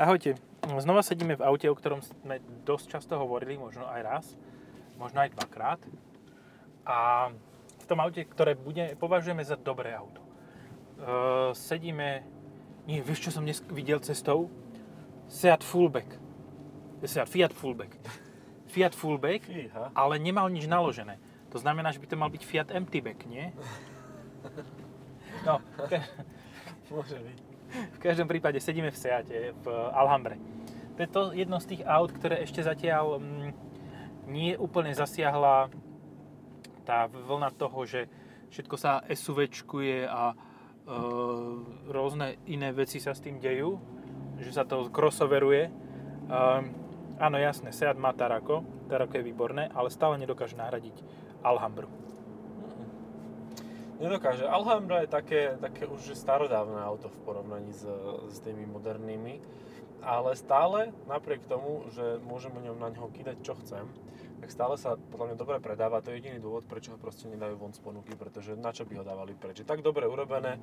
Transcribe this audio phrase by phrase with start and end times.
[0.00, 0.32] Ahojte.
[0.80, 4.24] Znova sedíme v aute, o ktorom sme dosť často hovorili, možno aj raz,
[4.96, 5.76] možno aj dvakrát.
[6.88, 7.28] A
[7.76, 10.24] v tom aute, ktoré bude, považujeme za dobré auto.
[10.96, 12.24] Uh, sedíme...
[12.88, 14.48] Nie, vieš, čo som dnes videl cestou?
[15.28, 16.16] Seat Fullback.
[17.04, 17.92] Seat Fiat Fullback.
[18.72, 19.92] Fiat Fullback, Fíha.
[19.92, 21.20] ale nemal nič naložené.
[21.52, 23.52] To znamená, že by to mal byť Fiat Emptyback, nie?
[25.40, 25.56] No,
[26.88, 27.49] Môže byť.
[27.70, 30.36] V každom prípade sedíme v Seate, v Alhambre.
[30.96, 33.50] To je to jedno z tých aut, ktoré ešte zatiaľ mm,
[34.28, 35.72] nie úplne zasiahla
[36.84, 38.10] tá vlna toho, že
[38.50, 40.36] všetko sa SUVčkuje a e,
[41.88, 43.78] rôzne iné veci sa s tým dejú,
[44.42, 45.70] že sa to crossoveruje.
[46.30, 46.74] Ehm,
[47.18, 50.96] áno, jasné, Seat má Tarako, Tarako je výborné, ale stále nedokáže nahradiť
[51.42, 51.99] Alhambru.
[54.00, 54.48] Nedokáže.
[54.48, 57.84] Alhambra je také, také už starodávne auto v porovnaní s,
[58.32, 59.44] s tými modernými,
[60.00, 63.84] ale stále, napriek tomu, že môžem o ňom na ňoho kýdať čo chcem,
[64.40, 66.00] tak stále sa podľa mňa dobre predáva.
[66.00, 68.96] To je jediný dôvod, prečo ho proste nedajú von z ponuky, pretože na čo by
[68.96, 69.60] ho dávali preč.
[69.60, 70.56] Je tak dobre urobené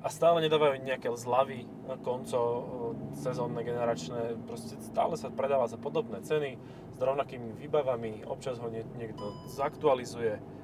[0.00, 1.66] a stále nedávajú nejaké zľavy,
[2.06, 2.38] konco,
[3.18, 4.38] sezónne, generačné.
[4.46, 6.54] Proste stále sa predáva za podobné ceny,
[6.94, 10.59] s rovnakými výbavami, občas ho nie, niekto zaktualizuje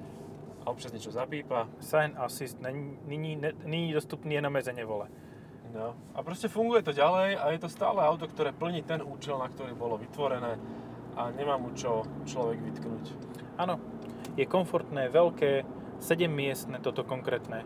[0.66, 1.70] a občas niečo zapípa.
[1.78, 5.06] Sign Assist není, dostupný jenom meze nevole.
[5.70, 5.94] No.
[6.14, 9.46] A proste funguje to ďalej a je to stále auto, ktoré plní ten účel, na
[9.46, 10.58] ktorý bolo vytvorené
[11.14, 13.04] a nemá mu čo človek vytknúť.
[13.60, 13.78] Áno,
[14.34, 15.64] je komfortné, veľké,
[16.02, 17.64] 7 miestne toto konkrétne.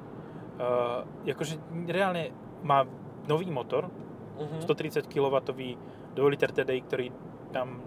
[0.60, 1.56] Uh, akože
[1.88, 2.30] reálne
[2.62, 2.84] má
[3.24, 3.88] nový motor,
[4.40, 4.64] Uh-huh.
[4.64, 5.36] 130 kW
[6.16, 7.06] 2 liter TDI, ktorý
[7.52, 7.84] tam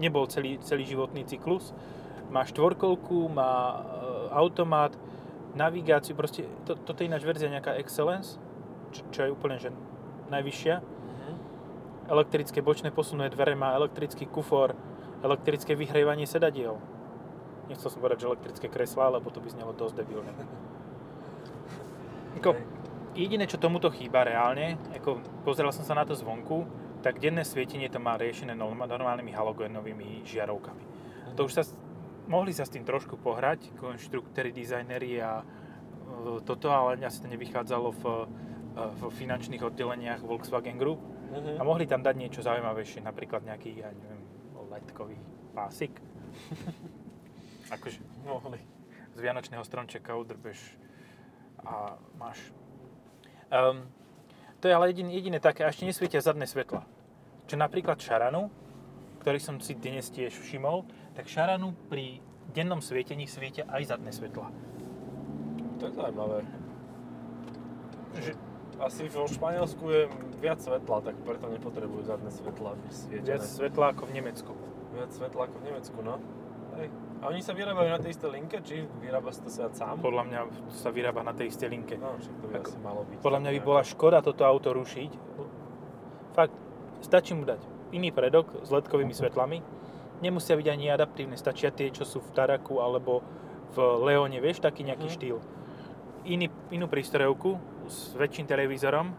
[0.00, 1.76] nebol celý, celý životný cyklus.
[2.32, 3.82] Má štvorkolku, má uh,
[4.32, 4.96] automat,
[5.52, 8.40] navigáciu, proste to, toto je ináč verzia nejaká Excellence,
[8.92, 9.68] čo, čo je úplne že
[10.32, 10.76] najvyššia.
[10.80, 11.36] Uh-huh.
[12.08, 14.72] Elektrické bočné posunné dvere má elektrický kufor,
[15.20, 16.80] elektrické vyhrievanie sedadiel.
[17.68, 20.32] Nechcel som povedať, že elektrické kreslá, lebo to by znelo dosť debilne.
[22.40, 22.56] Ako,
[23.22, 26.64] jediné, čo tomuto chýba reálne, ako pozeral som sa na to zvonku,
[27.02, 30.84] tak denné svietenie to má riešené norm- normálnymi halogénovými žiarovkami.
[31.34, 31.62] To už sa,
[32.32, 35.44] mohli sa s tým trošku pohrať, konštruktéri, dizajneri a e,
[36.48, 38.24] toto, ale asi to nevychádzalo v, e,
[38.96, 41.04] v finančných oddeleniach Volkswagen Group.
[41.04, 41.60] Uh-huh.
[41.60, 44.24] A mohli tam dať niečo zaujímavejšie, napríklad nejaký, ja neviem,
[44.72, 45.20] letkový
[45.52, 46.00] pásik.
[47.76, 48.60] akože Mohli.
[49.16, 50.60] z Vianočného stromčeka udrbeš
[51.64, 52.40] a máš.
[53.52, 53.88] Um,
[54.60, 56.84] to je ale jediné, jediné také, a ešte nesvietia zadné svetla.
[57.48, 58.48] Čo napríklad šaranu,
[59.24, 64.48] ktorý som si dnes tiež všimol, tak šaranu pri dennom svietení svietia aj zadné svetla.
[65.78, 66.38] To je zaujímavé.
[68.14, 68.32] Že
[68.80, 70.02] Asi vo Španielsku je
[70.40, 73.28] viac svetla, tak preto nepotrebujú zadné svetla vysvietené.
[73.28, 74.52] viac svetla ako v Nemecku.
[74.92, 76.14] Viac svetla ako v Nemecku, no.
[76.74, 76.88] Hej.
[77.22, 80.02] A oni sa vyrábajú na tej istej linke, či vyrába sa to sa sám?
[80.02, 80.40] Podľa mňa
[80.74, 81.94] sa vyrába na tej istej linke.
[81.94, 83.16] No, však to by Ako- asi malo byť.
[83.22, 85.10] Podľa mňa by bola škoda toto auto rušiť.
[86.32, 86.56] Fakt,
[87.04, 87.60] stačí mu dať
[87.92, 89.62] iný predok s ledkovými svetlami.
[90.22, 93.26] Nemusia byť ani adaptívne, stačia tie, čo sú v Taraku alebo
[93.74, 95.14] v Leone, vieš, taký nejaký Mhm.
[95.18, 95.36] štýl.
[96.22, 97.58] Iný, inú prístrojovku
[97.90, 99.10] s väčším televízorom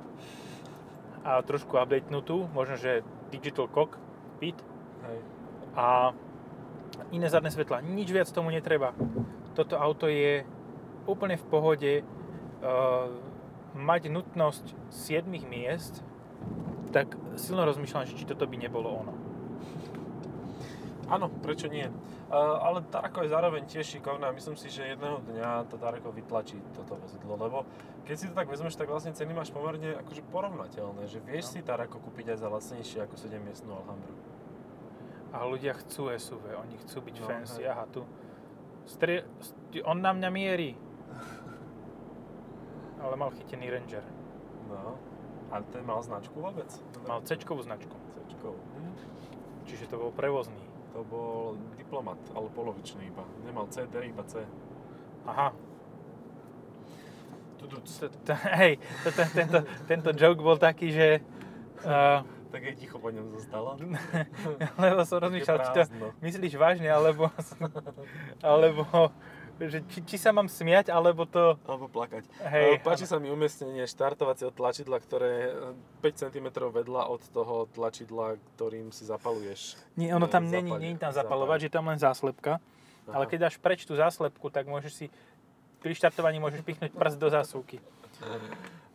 [1.27, 4.55] a trošku updatenutú, možno, že digital cockpit
[5.03, 5.19] Hej.
[5.75, 6.15] a
[7.11, 7.83] iné zadné svetla.
[7.83, 8.95] Nič viac tomu netreba.
[9.51, 10.47] Toto auto je
[11.03, 11.91] úplne v pohode.
[12.63, 13.11] Uh,
[13.75, 16.05] mať nutnosť 7 miest,
[16.93, 19.13] tak silno rozmýšľam, že či toto by nebolo ono.
[21.13, 21.85] Áno, prečo nie?
[21.85, 26.09] Uh, ale Tarako je zároveň tiež šikovná a myslím si, že jedného dňa to Tarako
[26.09, 27.69] vytlačí toto vozidlo, lebo
[28.01, 31.51] keď si to tak vezmeš, tak vlastne ceny máš pomerne akože porovnateľné, že vieš No.
[31.51, 34.15] si Tarako kúpiť aj za lacnejšie ako 7 miestnú Alhambru.
[35.29, 37.61] A ľudia chcú SUV, oni chcú byť No, fancy.
[37.61, 37.69] hej.
[37.69, 38.01] Aha, tu.
[38.83, 39.21] Strie...
[39.39, 40.73] st- On na mňa mierí.
[42.97, 44.03] Ale mal chytený Ranger.
[44.67, 44.97] No.
[45.51, 46.69] A ten mal značku vôbec?
[47.05, 47.93] Mal c značku.
[48.25, 48.57] C-čkovú.
[48.57, 48.93] Hm.
[49.65, 50.57] Čiže to bol prevozný.
[50.93, 53.25] To bol diplomat, ale polovičný iba.
[53.45, 54.45] Nemal C, D, iba C.
[55.25, 55.49] Aha.
[58.61, 58.77] Hej,
[59.33, 59.59] tento,
[59.89, 61.07] tento joke bol taký, že...
[61.81, 62.21] Uh,
[62.53, 63.73] Tak aj ticho po ňom zostalo.
[64.85, 65.83] lebo som rozmýšľal, či to
[66.21, 67.33] myslíš vážne, alebo,
[68.45, 69.09] alebo
[69.61, 71.55] že či, či sa mám smiať, alebo to...
[71.67, 72.25] Alebo plakať.
[72.41, 75.49] Hej, Hej, Páči sa mi umiestnenie štartovacieho tlačidla, ktoré je
[76.01, 79.77] 5 cm vedľa od toho tlačidla, ktorým si zapaluješ.
[79.95, 82.57] Nie, ono tam E, není, není tam zapalovať, že tam len záslepka.
[83.07, 83.29] Ale Aha.
[83.29, 85.05] keď dáš preč tú záslepku, tak môžeš si
[85.83, 87.83] pri štartovaní môžeš pichnúť prst do zásuvky.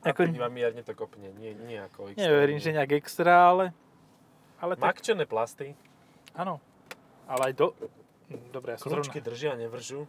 [0.03, 2.17] A Ako- iba mierne to kopne, nie, nie ako X.
[2.17, 3.65] Neverím, že nejak extra, ale...
[4.59, 5.77] Ale tak, Makčené plasty,
[6.35, 6.59] áno.
[7.29, 7.67] Ale aj do...
[8.51, 9.05] Dobre, ja som zrovna...
[9.05, 10.09] kľúčky držia, nevržú.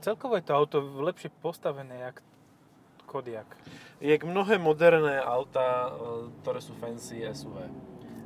[0.00, 2.22] Celkovo je to auto lepšie postavené, jak
[3.04, 3.46] Kodiak.
[4.00, 5.90] Jak mnohé moderné auta, e,
[6.40, 7.68] ktoré sú fancy SUV.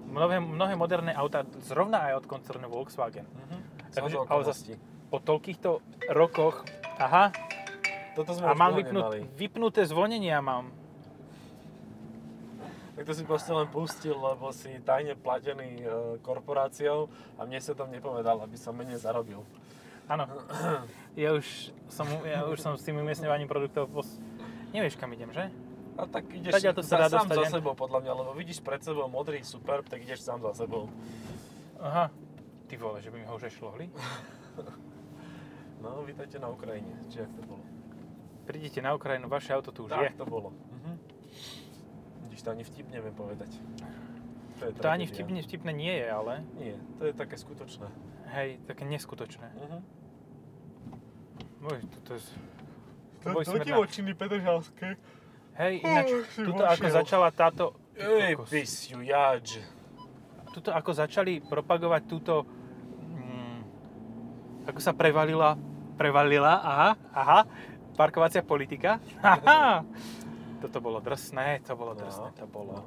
[0.06, 3.26] Mnohé, mnohé moderné auta, zrovna aj od koncernu Volkswagen.
[3.26, 3.58] Mhm.
[3.92, 4.64] Takže- ale zas-
[5.06, 5.70] Po toľkýchto
[6.10, 6.66] rokoch...
[6.96, 7.30] Aha,
[8.14, 9.18] Toto sme a mám vypnut, nemali.
[9.36, 10.72] vypnuté zvonenia mám.
[12.96, 15.86] Tak to si proste len pustil, lebo si tajne platený e,
[16.24, 19.44] korporáciou a mne sa tam nepovedal, aby som menej zarobil.
[20.06, 20.24] Áno.
[21.18, 24.06] Ja už som, ja už som s tým umiestňovaním produktov pos...
[24.70, 25.50] Nevieš, kam idem, že?
[25.96, 28.84] A tak ideš Zatiaľ to sa sám dostať za sebou, podľa mňa, lebo vidíš pred
[28.84, 30.92] sebou modrý superb, tak ideš sám za sebou.
[31.80, 32.12] Aha.
[32.68, 33.86] Ty vole, že by mi ho už aj šlohli?
[35.76, 37.62] No, vítajte na Ukrajine, či jak to bolo.
[38.48, 40.18] Prídite na Ukrajinu, vaše auto tu už tak je.
[40.18, 40.50] to bolo.
[40.72, 40.92] Mhm.
[42.26, 43.50] Vidíš, to ani vtip neviem povedať.
[44.56, 47.86] To, je To ani vtipne, vtipné nie je, ale Nie, to je také skutočné.
[48.28, 49.46] Hej, také neskutočné.
[49.54, 49.78] Mhm.
[51.60, 52.20] Môj, to je...
[53.24, 53.82] To, Boj to ti smerná.
[53.82, 54.94] očiny Petržalské.
[55.56, 56.74] Hej, ináč, si tuto vošiel.
[56.78, 57.64] ako začala táto...
[57.96, 59.64] Ej, pisiu, jadž.
[60.52, 62.44] Tuto ako začali propagovať túto...
[63.10, 63.60] Mm,
[64.68, 65.56] ako sa prevalila...
[65.96, 67.40] Prevalila, aha, aha,
[67.96, 69.00] parkovacia politika.
[69.24, 69.80] Haha.
[70.60, 72.72] Toto bolo drsné, to bolo No, drsné, to bolo.
[72.76, 72.84] no.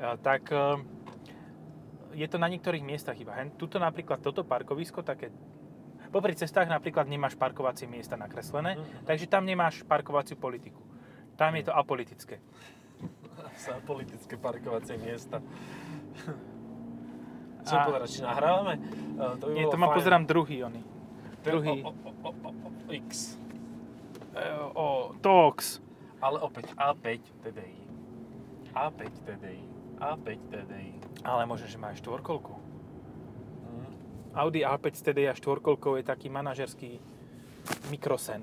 [0.00, 0.80] A, tak e,
[2.12, 3.32] je to na niektorých miestach iba.
[3.32, 5.28] Hen, tuto napríklad toto parkovisko také
[6.08, 9.02] Popri cestách napríklad nemáš parkovacie miesta nakreslené, Mhm.
[9.02, 10.80] takže tam nemáš parkovaciu politiku.
[11.34, 12.38] Tam je to apolitické.
[13.56, 15.40] Sa politické parkovacie miesta.
[17.62, 18.74] Čo A- povedať, či nahrávame?
[18.74, 18.78] E,
[19.38, 19.96] To by Nie, to ma fajn.
[19.96, 20.60] pozerám druhý.
[20.60, 20.72] Ten
[21.42, 21.80] druhý.
[21.80, 23.38] O, o, o, o, o, X.
[24.34, 24.42] E,
[24.74, 25.80] o, Tox.
[26.18, 27.78] Ale opäť A5 TDI.
[28.74, 29.64] A5 TDI.
[30.02, 30.90] A5 TDI.
[31.22, 32.50] Ale možno, že má aj štvorkolku.
[32.50, 33.92] Mm.
[34.34, 36.98] Audi A5 s TDI a štvorkolkou je taký manažerský
[37.86, 38.42] mikrosen.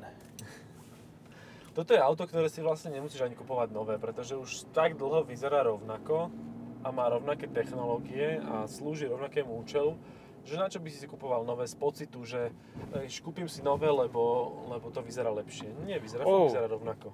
[1.76, 5.68] Toto je auto, ktoré si vlastne nemusíš ani kupovať nové, pretože už tak dlho vyzerá
[5.68, 6.32] rovnako
[6.80, 10.00] a má rovnaké technológie a slúži rovnakému účelu,
[10.48, 12.56] že na čo by si si kupoval nové z pocitu, že
[13.04, 15.68] eš, kúpim si nové, lebo, lebo to vyzerá lepšie.
[15.84, 16.48] Nie, vyzerá, Oh.
[16.48, 17.12] vyzerá rovnako.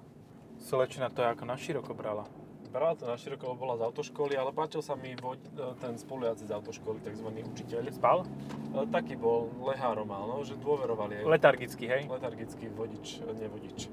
[0.61, 2.29] Slečna to je ako na široko brala.
[2.75, 5.39] Brala to na široko, bola z autoškoly, ale páčil sa mi vo,
[5.79, 7.31] ten spolujaci z autoškoly, tzv.
[7.55, 7.87] učiteľ.
[7.95, 8.27] Spal?
[8.75, 11.23] E, Taký bol lehárom mal, no, že dôveroval jej.
[11.23, 12.03] Letargický, hej?
[12.11, 13.87] Letargický vodič, nevodič.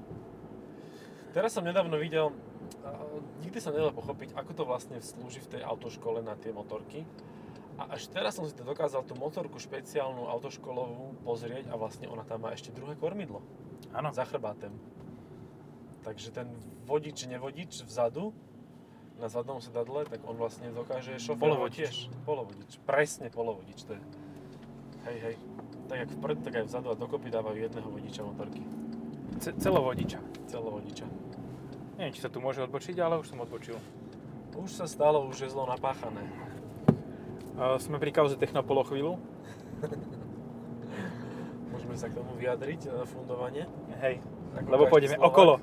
[1.30, 2.34] Teraz som nedávno videl,
[2.82, 2.90] a
[3.46, 7.06] nikdy sa nedalo pochopiť, ako to vlastne slúži v tej autoškole na tie motorky.
[7.78, 12.26] A až teraz som si to dokázal tú motorku špeciálnu autoškolovú pozrieť a vlastne ona
[12.26, 13.46] tam má ešte druhé kormidlo
[13.94, 14.10] Áno.
[14.10, 14.74] za chrbátem.
[16.02, 16.50] Takže ten
[16.82, 18.34] vodič, nevodič vzadu,
[19.22, 21.78] na zadnom sedadle, tak on vlastne dokáže šoférovať Polovodič.
[21.78, 21.96] tiež.
[22.26, 22.70] Polovodič.
[22.82, 24.02] Presne polovodič to je.
[25.06, 25.34] Hej, hej.
[25.86, 28.62] Tak jak vpred, tak aj vzadu a dokopy dávajú jedného vodiča motorky.
[29.38, 30.18] Ce- celovodiča.
[30.50, 31.06] Celovodiča.
[32.02, 33.78] Neviem, či sa tu môže odbočiť, ale už som odbočil.
[34.58, 36.26] Už sa stalo, už je zlo napáchané.
[37.54, 39.22] Uh, sme pri kauze Technopolo chvíľu.
[41.72, 43.64] Môžeme sa k tomu vyjadriť, e, fundovanie.
[44.04, 44.20] Hej,
[44.60, 45.28] Ako lebo pôjdeme Slovák.
[45.32, 45.54] okolo.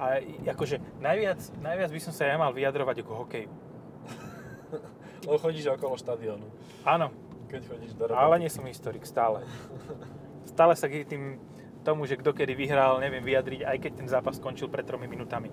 [0.00, 3.50] A akože najviac, najviac by som sa ja mal vyjadrovať ako hokeju.
[5.20, 6.48] Lebo chodíš okolo štadiónu,
[6.80, 7.12] Áno,
[7.48, 8.20] keď chodíš do roboty.
[8.20, 9.44] ale nie som historik stále.
[10.48, 11.36] Stále sa k tým
[11.80, 15.48] tomu, že kto kedy vyhral, neviem vyjadriť, aj keď ten zápas skončil pred tromi minútami.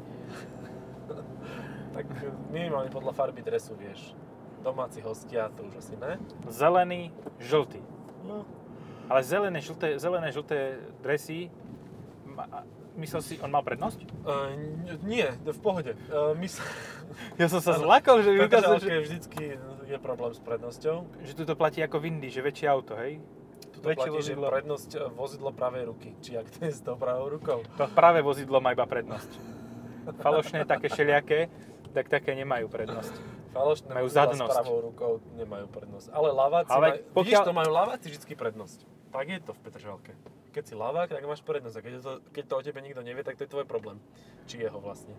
[1.91, 2.05] Tak
[2.53, 4.13] minimálne podľa farby dresu vieš.
[4.62, 6.19] Domáci hostia, to už asi ne.
[6.45, 7.10] Zelený,
[7.41, 7.81] žltý.
[8.22, 8.43] No.
[9.07, 11.48] Ale zelené, žlté, zelené, žlté dresy,
[12.98, 14.00] myslel si, on mal prednosť?
[14.25, 14.51] Uh,
[15.06, 15.94] nie, v pohode.
[16.10, 16.62] Uh, mysl...
[17.42, 17.88] Ja som sa Áno.
[17.89, 18.89] zlakol, že vykázal, že...
[18.89, 19.44] že, vždycky
[19.88, 21.08] je problém s prednosťou.
[21.24, 23.18] že tu to platí ako v Indii, že väčšie auto, hej?
[23.74, 24.46] Tu Väčšie platí, že vozidlo.
[24.50, 26.10] prednosť e, vozidlo pravej ruky.
[26.20, 27.62] Či ak to je s tou pravou rukou.
[27.77, 29.32] To práve vozidlo má iba prednosť.
[30.18, 31.48] Falošné, také šeliaké,
[31.94, 33.13] tak také nemajú prednosť.
[33.54, 34.51] Falošné Majú zadnosť.
[34.51, 36.08] s pravou rukou nemajú prednosť.
[36.13, 38.80] Ale laváci Ale majú, pokiaľ- vidíš, to majú laváci vždy prednosť.
[39.10, 40.12] Tak je to v Petržalke.
[40.57, 41.75] Keď si lavák, tak máš prednosť.
[41.77, 44.01] A keď to, keď to o tebe nikto nevie, tak to je tvoj problém.
[44.49, 45.13] Či jeho vlastne.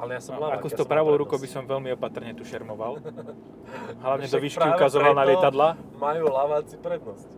[0.00, 0.64] Ale ja som No, lavák.
[0.64, 3.04] ako s ja tou pravou rukou by som veľmi opatrne tu šermoval.
[4.00, 5.76] Hlavne do výšky ukazoval na lietadla.
[5.94, 7.28] Majú laváci prednosť.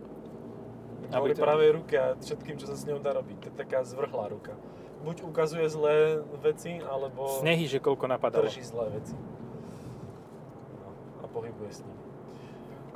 [1.09, 3.35] Aby Kvôli to- pravej ruke a všetkým, čo sa s ňou dá robiť.
[3.37, 4.55] To je taká zvrhlá ruka.
[5.01, 8.47] Buď ukazuje zlé veci, alebo Snehy, že koľko napadalo.
[8.47, 9.15] drží zlé veci.
[10.73, 10.87] No,
[11.19, 11.97] a pohybuje s ním.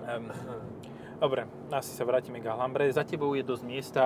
[0.01, 0.31] Um,
[1.19, 2.89] dobre, asi sa vrátime k Alhambre.
[2.89, 4.03] Za tebou je dosť miesta.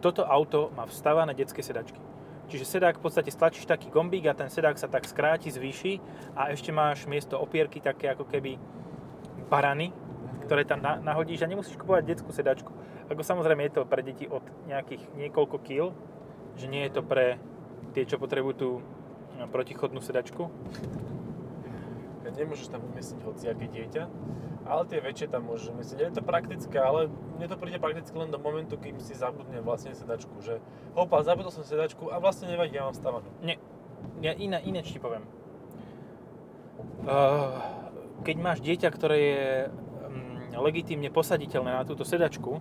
[0.00, 2.00] Toto auto má vstávané detské sedačky.
[2.48, 6.00] Čiže sedák v podstate stlačíš taký gombík a ten sedák sa tak skráti, zvýši
[6.32, 8.56] a ešte máš miesto opierky také ako keby
[9.52, 9.92] barany,
[10.48, 12.72] ktoré tam na, nahodíš a nemusíš kupovať detskú sedačku.
[13.12, 15.92] Ako samozrejme je to pre deti od nejakých niekoľko kil,
[16.56, 17.36] že nie je to pre
[17.92, 18.70] tie, čo potrebujú tú
[19.36, 20.48] no, protichodnú sedačku.
[22.28, 24.02] Nemôžeš tam umiestniť hociaké dieťa,
[24.68, 25.98] ale tie väčšie tam môžeš umiestniť.
[25.98, 27.08] Je to praktické, ale
[27.40, 30.60] mne to príde prakticky len do momentu, kým si zabudne vlastne sedačku, že
[30.92, 33.26] hopa, zabudol som sedačku a vlastne nevadí, ja mám stavanú.
[33.40, 33.56] Nie,
[34.20, 35.24] ja iné, iné ti poviem.
[37.02, 37.58] Uh,
[38.22, 42.60] keď máš dieťa, ktoré je um, legitímne posaditeľné na túto sedačku,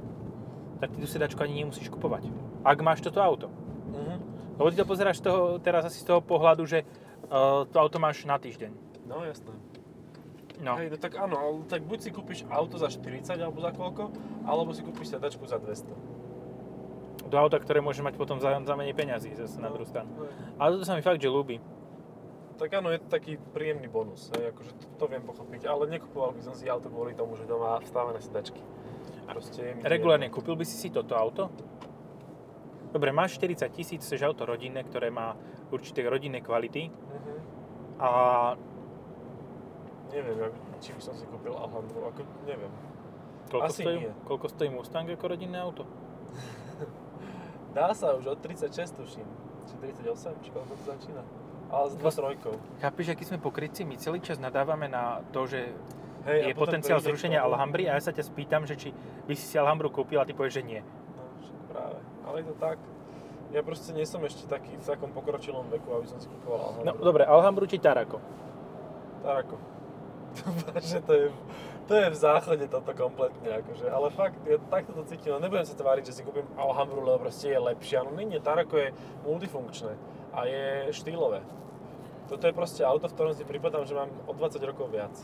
[0.79, 2.31] tak ty tú sedačku ani nemusíš kupovať.
[2.63, 3.51] Ak máš toto auto.
[3.91, 4.15] Mhm.
[4.57, 6.81] Lebo ty to pozeráš toho, teraz asi z toho pohľadu, že
[7.27, 8.71] uh, to auto máš na týždeň.
[9.05, 9.53] No jasné.
[10.57, 10.73] No.
[10.73, 14.09] Hej, no tak áno, ale tak buď si kúpiš auto za 40 alebo za koľko,
[14.41, 17.29] alebo si kúpiš sedačku za 200.
[17.29, 20.09] Do auta, ktoré môže mať potom za, za menej peňazí zase na No, druhú stranu.
[20.57, 21.61] Ale toto sa mi fakt, že ľúbi.
[22.57, 26.33] Tak áno, je to taký príjemný bonus, hej, akože to, to viem pochopiť, ale nekupoval
[26.33, 28.57] by som si auto kvôli tomu, že to má vstavené sedačky.
[29.29, 31.53] Proste to Regulárne kúpil by si si toto auto?
[32.89, 35.37] Dobre, máš 40 tisíc, chceš auto rodinné, ktoré má
[35.69, 36.89] určité rodinné kvality.
[36.89, 37.33] Mhm.
[37.97, 38.09] a
[40.07, 42.71] Neviem, či by som si kúpil Alhambru, ako neviem.
[43.47, 44.13] koľko, Asi stojí, nie.
[44.23, 45.83] koľko stojí Mustang ako rodinné auto?
[47.75, 49.27] Dá sa už od 36 tuším,
[49.67, 51.21] či 38, či koľko to začína.
[51.67, 52.55] Ale s dvotrojkou.
[52.79, 53.83] Chápeš, aký sme pokrytci?
[53.83, 55.75] My celý čas nadávame na to, že
[56.23, 58.89] Hej, je potenciál zrušenia Alhambry a ja sa ťa spýtam, že či
[59.27, 60.79] by si si Alhambru kúpil a ty povieš, že nie.
[60.79, 61.23] No,
[61.67, 61.99] práve.
[62.23, 62.79] Ale je to tak.
[63.51, 66.67] Ja proste nie som ešte taký v takom pokročilom veku, aby som si kúpoval No
[66.87, 67.03] Alhambru.
[67.03, 68.19] dobre, Alhambru či Tarako?
[69.23, 69.55] Tak ako.
[70.91, 71.25] že to je,
[71.85, 73.87] to je v záchode toto kompletne, akože.
[73.87, 75.31] Ale fakt, ja takto to cítim.
[75.31, 78.03] No nebudem sa tváriť, že si kúpim Alhambru, lebo proste je lepšia.
[78.03, 78.89] No nie, Tarako je
[79.23, 79.93] multifunkčné
[80.31, 81.41] a je štýlové.
[82.27, 85.15] Toto je proste auto, v ktorom si pripadám, že mám o 20 rokov viac,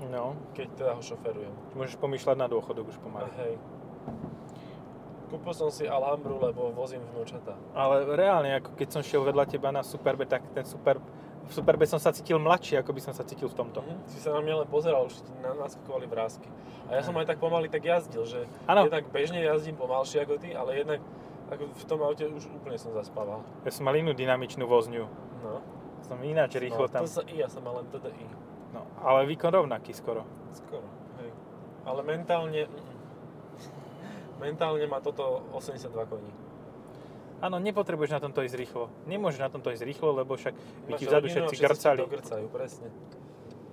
[0.00, 1.52] No, keď teda ho šoferujem.
[1.76, 3.28] môžeš pomýšľať na dôchodok už A pomaly.
[3.36, 3.54] hej.
[5.28, 7.54] Kúpil som si Alhambru, lebo vozím vnúčata.
[7.70, 10.98] Ale reálne, ako keď som šiel vedľa teba na Superbe, tak ten Super,
[11.50, 13.82] v Superbe som sa cítil mladší, ako by som sa cítil v tomto.
[13.82, 14.06] Mhm.
[14.06, 16.46] Si sa na mňa len pozeral, už na- naskakovali vrázky.
[16.86, 18.86] A ja som aj tak pomaly tak jazdil, že Áno.
[18.86, 21.02] jednak bežne jazdím pomalšie ako ty, ale jednak
[21.50, 23.42] ako v tom aute už úplne som zaspával.
[23.66, 25.10] Ja som mal inú dynamičnú vozňu.
[25.42, 25.58] No.
[26.06, 27.02] Som ináč rýchlo no, tam.
[27.02, 28.26] To sa i, ja som mal len TDI.
[28.70, 30.22] No, ale výkon rovnaký skoro.
[30.54, 30.86] Skoro,
[31.18, 31.30] hej.
[31.82, 32.70] Ale mentálne...
[34.40, 36.30] Mentálne má toto 82 koní.
[37.40, 38.92] Áno, nepotrebuješ na tomto ísť rýchlo.
[39.08, 40.52] Nemôžeš na tomto ísť rýchlo, lebo však
[40.84, 41.98] by ti vzadu všetci grcali.
[41.98, 42.88] ti dogrcajú, presne.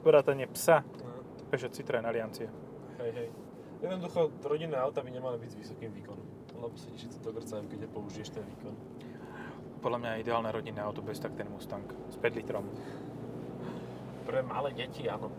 [0.08, 0.88] Vrátanie psa.
[1.04, 1.20] No.
[1.52, 2.48] Peugeot Citroen Aliancie.
[3.04, 3.28] Hej, hej.
[3.84, 6.26] Jednoducho, rodinné auta by nemali byť s vysokým výkonom.
[6.58, 8.74] Lebo sa ti všetci dogrcajú, keď použiješ ten výkon.
[9.84, 12.66] Podľa mňa je ideálne rodinné auto bez tak ten Mustang s 5 litrom.
[14.26, 15.30] Pre malé deti, áno.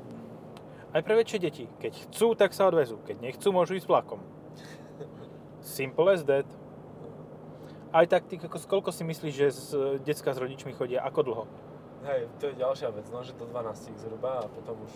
[0.92, 1.64] Aj pre väčšie deti.
[1.80, 3.00] Keď chcú, tak sa odvezú.
[3.04, 4.20] Keď nechcú, môžu ísť vlakom.
[5.64, 6.48] Simple as that.
[7.88, 9.62] Aj tak, ty, koľko si myslíš, že z,
[10.04, 11.00] decka s rodičmi chodia?
[11.08, 11.44] Ako dlho?
[12.04, 14.92] Hej, to je ďalšia vec, no, že to 12 zhruba a potom už...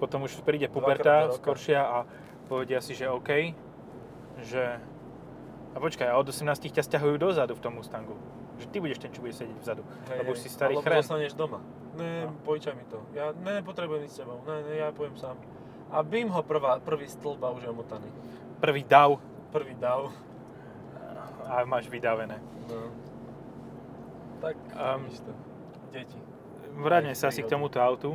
[0.00, 1.98] Potom už príde puberta do skoršia a
[2.48, 3.52] povedia si, že OK,
[4.40, 4.80] že...
[5.70, 8.16] A počkaj, a od 18 ťa stiahujú dozadu v tom Mustangu.
[8.58, 9.84] Že ty budeš ten, čo bude sedieť vzadu.
[10.10, 11.60] Hej, lebo už si starý Alebo zostaneš doma.
[11.94, 12.34] Ne, No.
[12.56, 12.98] mi to.
[13.14, 14.42] Ja ne, nepotrebujem ísť s tebou.
[14.48, 15.36] Ne, ne, ja pojem sám.
[15.92, 18.10] A bím ho prvá, prvý stĺb a už je omotaný.
[18.58, 19.20] Prvý dav
[19.50, 20.14] Prvý dav.
[21.50, 22.38] A máš vydavené.
[22.70, 22.94] No.
[24.40, 25.32] Tak, Um, um, to.
[25.90, 26.18] Deti.
[26.78, 28.14] Vráťme sa asi k tomuto autu.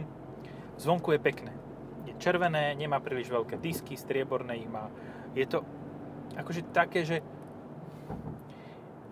[0.79, 1.51] Zvonku je pekné.
[2.07, 4.87] Je červené, nemá príliš veľké disky, strieborné ich má.
[5.35, 5.67] Je to
[6.39, 7.19] akože také, že...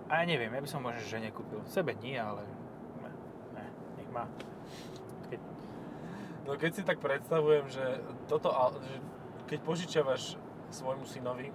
[0.08, 1.60] A ja neviem, ja by som možno že nekúpil.
[1.68, 2.48] Sebe nie, ale...
[3.04, 3.12] Ne,
[3.60, 3.66] ne,
[4.00, 4.26] nech má.
[5.28, 5.40] Keď...
[6.48, 7.84] No keď si tak predstavujem, že
[8.32, 8.50] toto,
[8.80, 8.96] že
[9.52, 10.40] keď požičiavaš
[10.72, 11.52] svojmu synovi,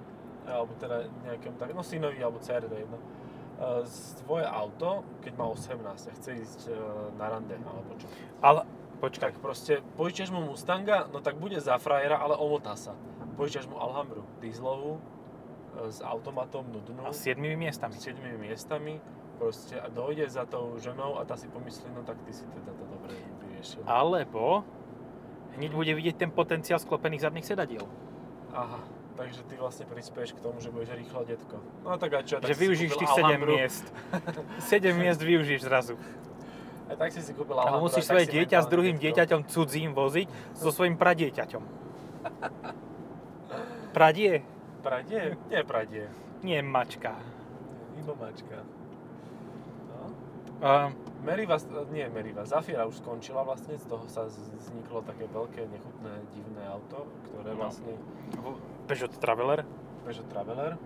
[0.49, 3.83] alebo teda nejakému tak, no synovi alebo dcere, to je jedno, eh,
[4.25, 6.77] svoje auto, keď má 18 a chce ísť eh,
[7.21, 8.07] na rande, alebo čo,
[8.41, 8.65] Ale,
[8.99, 12.99] počkaj, tak proste požičiaš mu Mustanga, no tak bude za frajera, ale omotá sa.
[13.39, 17.95] Požičiaš mu Alhambru, dieselovú, e, s automatom, nudnú, a s siedmými miestami.
[17.95, 18.99] s 7 miestami,
[19.39, 22.75] proste a dojde za tou ženou a tá si pomyslí, no tak ty si teda
[22.75, 23.15] to dobre
[23.47, 23.87] vyriešil.
[23.87, 24.67] Alebo
[25.55, 27.87] hneď bude vidieť ten potenciál sklopených zadných sedadiel.
[28.51, 28.83] Aha,
[29.19, 31.59] takže ty vlastne prispieš k tomu, že budeš rýchlo detko.
[31.83, 33.51] No tak a čo, tak že kúpil tých 7 Alhambru.
[33.59, 33.85] miest.
[34.63, 35.99] 7 miest využiješ zrazu.
[36.87, 37.85] A tak si si kúpil Alhambru.
[37.85, 39.05] musíš a tak svoje dieťa s druhým detko.
[39.11, 41.63] dieťaťom cudzím voziť so svojím pradieťaťom.
[43.91, 44.45] Pradie?
[44.81, 45.35] Pradie?
[45.51, 46.07] Nie pradie.
[46.47, 47.19] Nie mačka.
[47.99, 48.63] Iba mačka.
[49.91, 50.07] No.
[50.63, 51.59] Uh, Meriva,
[51.91, 57.11] nie Meriva, Zafira už skončila vlastne, z toho sa vzniklo také veľké, nechutné, divné auto,
[57.27, 57.67] ktoré No.
[57.67, 57.93] vlastne
[58.89, 59.69] Peugeot Traveler.
[60.09, 60.81] Peugeot Traveler.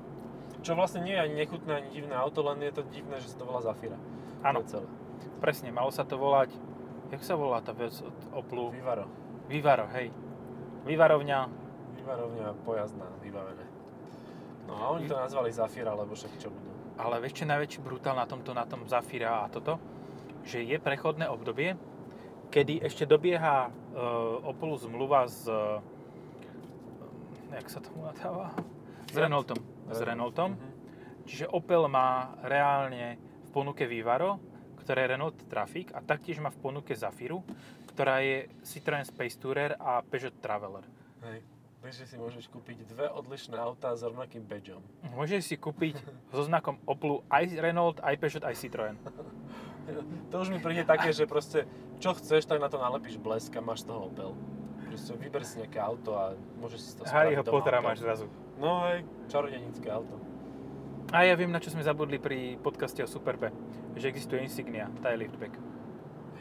[0.66, 3.38] Čo vlastne nie je ani nechutné, ani divné auto, len je to divné, že sa
[3.38, 3.98] to volá Zafira.
[4.42, 4.86] Áno, celé.
[5.38, 6.50] presne, malo sa to volať,
[7.14, 8.74] jak sa volá tá vec od Oplu?
[8.74, 9.06] Vivaro.
[9.46, 10.10] Vivaro, hej.
[10.82, 11.38] Vivarovňa,
[12.02, 13.62] Vyvarovňa pojazdná, vybavené.
[14.66, 16.70] No a oni to nazvali Zafira, lebo však čo budú.
[16.98, 19.78] ale vieš čo najväčší brutál na tomto, na tom Zafira a toto?
[20.42, 21.78] Že je prechodné obdobie,
[22.50, 25.78] kedy ešte dobieha uh, Opelu zmluva s, uh,
[27.58, 28.54] jak sa tomu nadáva?
[29.12, 29.16] S.
[29.16, 29.58] Renaultom.
[29.92, 30.50] S Renaultom.
[30.56, 30.70] Mhm.
[31.28, 34.42] Čiže Opel má reálne v ponuke Vivaro,
[34.82, 37.46] ktoré je Renault Traffic a taktiež má v ponuke Zafiru,
[37.94, 40.82] ktorá je Citroën Space Tourer a Peugeot Traveler.
[41.22, 41.46] Hej.
[41.82, 44.82] Vieš, že si môžeš kúpiť dve odlišné autá s rovnakým badgeom.
[45.18, 45.98] Môžeš si kúpiť
[46.30, 48.96] so znakom Oplu aj Renault, aj Peugeot, aj Citroën.
[50.30, 51.66] To už mi príde také, že proste
[51.98, 54.30] čo chceš, tak na to nalepíš blesk a máš z toho Opel.
[54.92, 58.28] Proste vyber si nejaké auto a môžeš si to Harryho spraviť doma Pottera máš zrazu.
[58.60, 60.20] No hej, čarodenické auto.
[61.16, 63.48] A ja viem, na čo sme zabudli pri podcaste o Superbe.
[63.96, 65.56] Že existuje Insignia, tá je liftback.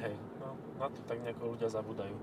[0.03, 0.51] Hej, no
[0.84, 2.15] na to tak nejako ľudia zabudajú.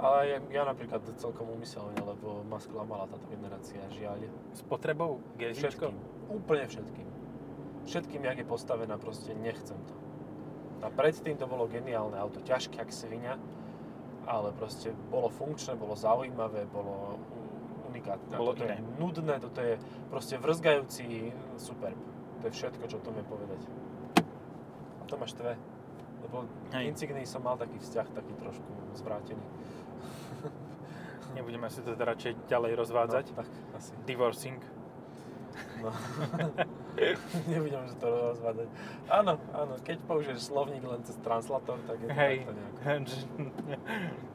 [0.00, 4.24] Ale ja, ja napríklad celkom umyselne, lebo ma sklamala táto generácia, žiaľ.
[4.56, 5.92] S potrebou GSIčko?
[5.92, 5.96] Všetkým.
[6.32, 7.08] Úplne všetkým.
[7.92, 9.94] Všetkým, jak je postavená, proste nechcem to.
[10.82, 13.36] A predtým to bolo geniálne auto, ťažké jak svinia,
[14.26, 17.18] ale proste bolo funkčné, bolo zaujímavé, bolo
[17.90, 18.34] unikátne.
[18.38, 18.78] Bolo iné.
[18.78, 19.76] je nudné, toto je
[20.08, 21.92] proste vrzgajúci super.
[22.40, 23.60] To je všetko, čo o tom je povedať.
[24.98, 25.54] A to máš tve.
[26.22, 26.94] Lebo Hej.
[26.94, 29.44] Insignii som mal taký vzťah, taký trošku zvrátený.
[31.36, 33.26] Nebudeme si to teda radšej ďalej rozvádzať.
[33.34, 33.92] No, tak asi.
[34.06, 34.60] Divorcing.
[35.82, 35.90] No.
[37.50, 38.68] Nebudem že to rozvádzať.
[39.08, 42.36] Áno, áno, keď použiješ slovník len cez translator, tak je to Hej.
[42.44, 42.80] takto nejako.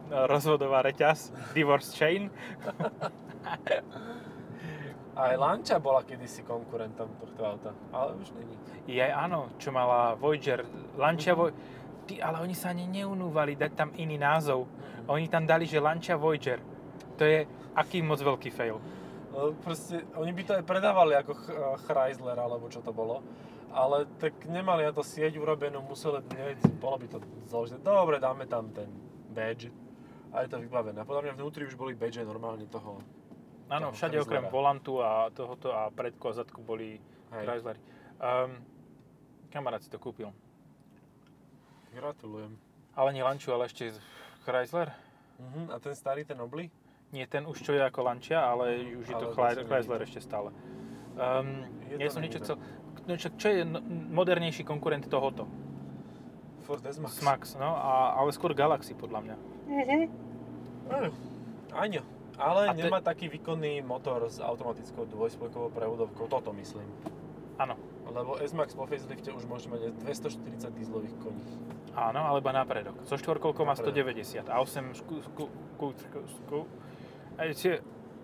[0.33, 1.31] Rozvodová reťaz.
[1.53, 2.31] Divorce chain.
[5.17, 8.53] Aj Lancia bola kedysi konkurentom tohto auta, ale už není.
[8.85, 10.61] Je áno, čo mala Voyager.
[10.93, 11.49] Lancia Vo...
[12.05, 14.69] Ty, ale oni sa ani neunúvali dať tam iný názov.
[15.09, 16.61] Oni tam dali, že Lancia Voyager.
[17.17, 18.77] To je aký moc veľký fail.
[19.37, 21.53] No, proste, oni by to aj predávali ako Ch-
[21.85, 23.21] Chrysler, alebo čo to bolo.
[23.69, 27.77] Ale tak nemali na to sieť urobenú, museli, neviem, bolo by to zložité.
[27.77, 28.89] Dobre, dáme tam ten
[29.29, 29.69] badge
[30.33, 31.05] a je to vybavené.
[31.05, 32.97] Podľa mňa vnútri už boli badge normálne toho.
[33.69, 34.55] Áno, všade okrem Chryslera.
[34.57, 36.97] volantu a tohoto a predku a zadku boli
[37.29, 37.45] Hej.
[37.45, 37.79] Chryslery.
[38.17, 38.57] Um,
[39.53, 40.33] kamarát si to kúpil.
[41.93, 42.57] Gratulujem.
[42.97, 43.93] Ale nie Lanciu, ale ešte
[44.41, 44.89] Chrysler.
[45.37, 46.71] Mhm, a ten starý, ten obli?
[47.15, 50.19] Nie ten už čo je ako Lancia, ale už je to Ale zase Chrysler ešte
[50.19, 50.51] stále.
[51.15, 52.55] Um, Je ja to som niečo chcel...
[53.07, 53.79] No, čo, čo je no,
[54.11, 55.47] modernejší konkurent tohoto?
[56.67, 57.15] Ford S-Max.
[57.23, 59.35] Smax, no, a, ale skôr Galaxy podľa mňa.
[60.91, 61.09] Áno.
[61.71, 62.01] Áno.
[62.37, 66.85] Ale A to nemá taký výkonný motor s automatickou dvojspojkovou prevodovkou, toto myslím.
[67.57, 67.79] Áno.
[68.07, 71.43] Lebo S-Max po facelifte už môže mať 240 dieselových koní.
[71.97, 72.99] Áno, alebo na predok.
[73.09, 74.13] So štvorkolkou má Na predok.
[74.13, 76.59] 190 a 8 šku, šku, šku, šku, šku,
[77.37, 77.43] a,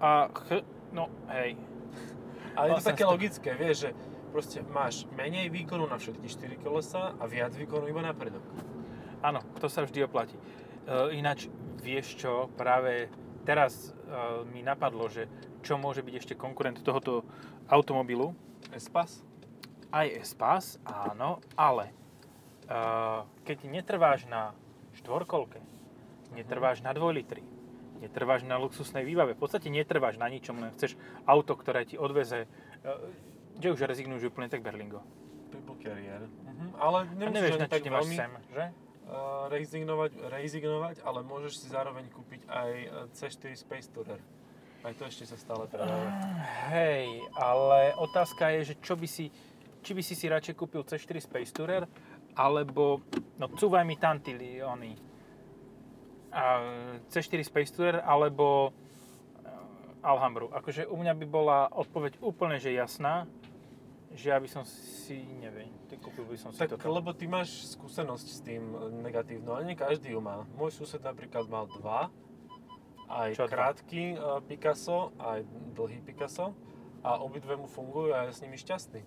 [0.02, 0.50] a ch,
[0.92, 1.56] no hej.
[2.58, 2.92] Ale je to 800.
[2.92, 3.90] také logické, vieš, že
[4.34, 8.42] proste máš menej výkonu na všetky 4 kolesa a viac výkonu iba na predok.
[9.22, 10.34] Áno, to sa vždy oplatí.
[10.36, 10.42] E,
[11.14, 11.48] ináč,
[11.80, 13.14] vieš čo, práve
[13.46, 15.30] teraz e, mi napadlo, že
[15.62, 17.22] čo môže byť ešte konkurent tohoto
[17.70, 18.34] automobilu.
[18.74, 19.22] S-Pass?
[19.94, 21.94] Aj S-Pass, áno, ale e,
[23.46, 24.58] keď netrváš na
[24.98, 25.62] štvorkolke,
[26.34, 27.46] netrváš na 2 litri,
[28.04, 32.46] netrváš na luxusnej výbave, v podstate netrváš na ničom, len chceš auto, ktoré ti odveze,
[32.46, 32.92] e,
[33.56, 35.00] kde už rezignuješ úplne tak Berlingo.
[35.50, 36.28] People Carrier.
[36.28, 36.66] Mhm.
[36.76, 38.66] Ale nemusíš ani tak veľmi sem, že?
[39.08, 44.22] uh, rezignovať, rezignovať, ale môžeš si zároveň kúpiť aj eh, C4 Space Tourer.
[44.84, 46.12] Aj to ešte sa stále predáva.
[46.68, 47.08] Hej,
[47.40, 49.32] ale otázka je, že čo by si,
[49.80, 51.88] či by si si radšej kúpil C4 Space Tourer,
[52.36, 53.00] alebo,
[53.40, 54.92] no cúvaj mi tantily, oni,
[57.10, 58.74] C4 Space Tourer, alebo
[59.42, 59.50] eh,
[60.02, 60.50] Alhambru.
[60.50, 63.30] Akože u mňa by bola odpoveď úplne že jasná,
[64.14, 66.86] že ja by som si, neviem, kúpil by som si Tak, toto.
[66.86, 70.46] lebo ty máš skúsenosť s tým eh, negatívnu, ale nie každý ju má.
[70.58, 72.14] Môj sused napríklad mal dva,
[73.10, 73.54] aj Čo dva?
[73.54, 76.56] krátky uh, Picasso, aj dlhý Picasso
[77.04, 79.02] a obidve mu fungujú a je s nimi šťastný.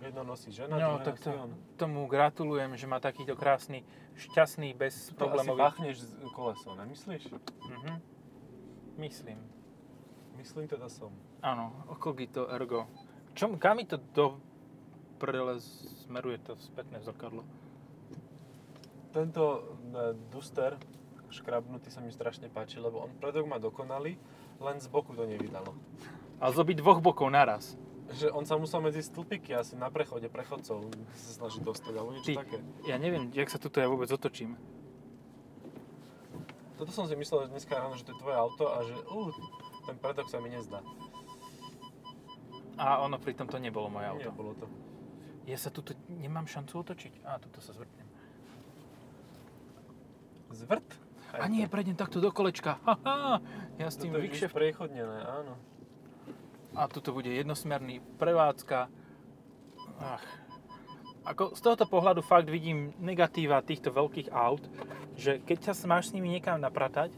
[0.00, 1.52] Jedno nosí žena, No, tak to, on.
[1.76, 3.84] tomu gratulujem, že má takýto krásny,
[4.16, 5.60] šťastný, To asi bezproblémový...
[5.60, 7.28] pachneš z koleso, nemyslíš?
[7.68, 7.92] Mhm.
[8.96, 9.38] Myslím.
[10.40, 11.12] Myslím teda som.
[11.44, 12.88] Áno, Cogito Ergo.
[13.36, 14.40] Čo, kam mi to do
[15.20, 15.60] prdele
[16.08, 17.44] smeruje to spätné zrkadlo?
[19.10, 19.42] tento
[19.90, 20.78] e, Duster
[21.30, 24.18] škrabnutý sa mi strašne páči, lebo on predok má dokonalý,
[24.58, 25.74] len z boku to nevydalo.
[26.42, 27.78] A zoby dvoch bokov naraz.
[28.10, 32.34] Že on sa musel medzi stĺpiky asi na prechode prechodcov sa snažiť dostať, alebo niečo
[32.34, 32.58] Ty, také.
[32.90, 34.58] ja neviem, jak sa tuto ja vôbec otočím.
[36.74, 39.30] Toto som si myslel že dneska ráno, že to je tvoje auto a že uh,
[39.86, 40.82] ten predok sa mi nezdá.
[42.80, 44.32] A ono pritom to nebolo moje auto.
[44.32, 44.66] Nebolo to.
[45.44, 47.20] Ja sa tuto nemám šancu otočiť.
[47.28, 48.08] A, tuto sa zvrtnem.
[50.50, 50.88] Zvrt?
[51.36, 52.80] A nie, prejdem takto do kolečka.
[52.82, 53.38] Haha,
[53.78, 54.50] ja s tým vykšef...
[54.50, 55.54] prechodnené, áno.
[56.74, 58.86] A tuto bude jednosmerný prevádzka.
[60.00, 60.24] Ach.
[61.20, 64.64] Ako z tohoto pohľadu fakt vidím negatíva týchto veľkých aut,
[65.20, 67.12] že keď sa máš s nimi niekam napratať,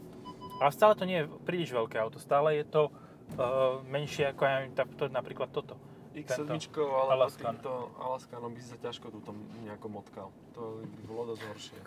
[0.59, 4.67] ale stále to nie je príliš veľké auto, stále je to uh, menšie ako ja
[4.99, 5.79] to, napríklad toto.
[6.13, 7.57] X7 Tento alebo Alaskan.
[7.57, 9.33] týmto Alaskanom by si sa ťažko túto
[9.65, 10.27] nejako motkal.
[10.53, 11.77] To by bolo dosť horšie.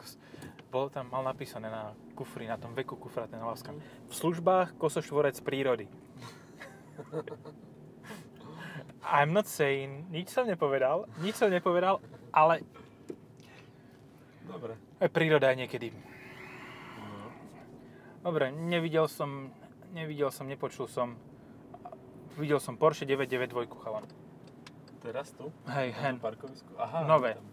[0.66, 3.78] Bolo tam, mal napísané na kufri, na tom veku kufra ten Alaskan.
[4.10, 5.86] V službách kosoštvorec prírody.
[9.06, 12.02] I'm not saying, nič som nepovedal, nič som nepovedal,
[12.34, 12.66] ale
[14.50, 14.74] Dobre.
[14.98, 15.88] aj príroda je niekedy.
[16.98, 17.30] No.
[18.26, 19.54] Dobre, nevidel som,
[19.94, 21.14] nevidel som, nepočul som.
[22.36, 24.04] Videl som Porsche 992 chalan.
[25.00, 25.54] Teraz tu?
[25.70, 26.18] Hej, hen.
[26.18, 26.68] parkovisku?
[26.76, 27.06] Aha.
[27.06, 27.38] Nové.
[27.38, 27.46] tam.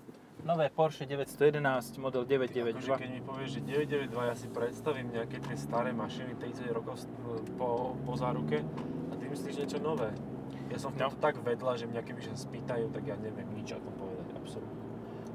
[0.44, 2.52] Nové Porsche 911, model Ty, akože
[2.84, 3.00] 992.
[3.00, 7.00] keď mi povieš, že 992, ja si predstavím nejaké tie staré mašiny 30 rokov
[7.56, 8.60] po, po záruke
[9.34, 10.10] a ty myslíš niečo nové.
[10.70, 11.10] Ja som v No.
[11.10, 14.30] tomto tak vedľa, že mňa keby sa spýtajú, tak ja neviem nič o tom povedať,
[14.32, 14.82] absolútne.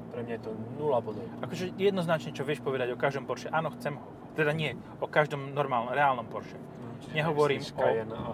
[0.09, 1.27] Pre mňa je to nula bodov.
[1.39, 4.07] Akože jednoznačne, čo vieš povedať o každom Porsche, áno, chcem ho.
[4.33, 6.55] Teda nie, o každom normálnom, reálnom Porsche.
[7.01, 8.31] Čiže Nehovorím o- Cayenne a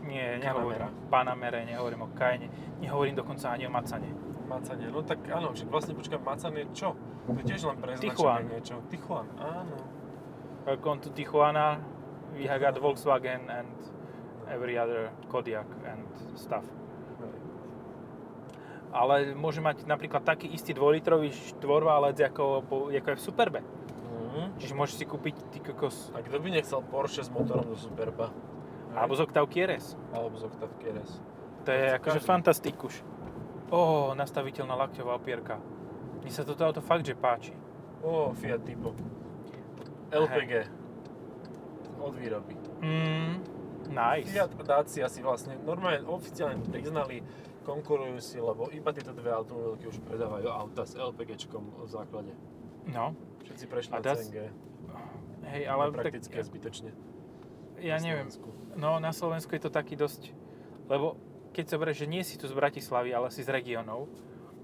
[0.00, 4.08] Nie, nehovorím o Panamere, nehovorím o Cayenne, nehovorím dokonca ani o Macane.
[4.46, 4.88] Macanie.
[4.88, 6.96] No tak áno, však vlastne počkaj, Macanie čo?
[7.24, 8.42] To je tiež len preznačenie Tichuan.
[8.48, 8.74] niečo.
[8.88, 9.76] Tichuan, áno.
[10.62, 11.78] Welcome to Tijuana,
[12.32, 13.68] we have got Volkswagen and
[14.50, 16.66] every other Kodiaq and stuff.
[17.22, 17.34] Hej.
[18.90, 23.60] Ale môže mať napríklad taký istý 2-litrový štvorválec ako, ako je v Superbe.
[24.10, 24.58] Mhm.
[24.58, 28.30] Čiže môžeš si kúpiť ty kokos, A kto by nechcel Porsche s motorom do Superba?
[28.90, 29.94] alebo z oktávky RS.
[30.10, 31.22] Alebo z Octave RS.
[31.62, 33.06] To je akože fantastikuš.
[33.70, 35.62] Ó, nastaviteľná lakťová opierka.
[36.20, 37.54] Mne sa toto auto fakt, že páči.
[38.02, 38.90] Ó, Fiat Tipo.
[40.10, 40.66] LPG.
[42.02, 42.58] Od výroby.
[42.82, 43.44] Mm,
[43.90, 44.30] nice.
[44.30, 47.20] Fiat a Dacia si vlastne normálne oficiálne priznali,
[47.62, 52.32] konkurujú si, lebo iba tieto dve automobilky už predávajú auta s LPGčkom v základe.
[52.88, 53.12] No,
[53.44, 54.36] Všetci prešli na CNG.
[55.44, 56.90] hej, ale tak, praktické zbytočne.
[57.78, 58.28] ja na neviem.
[58.30, 58.48] Slovensku.
[58.74, 60.32] No, na Slovensku je to taký dosť,
[60.88, 64.06] lebo keď sa berieš, že nie si tu z Bratislavy, ale si z regiónov,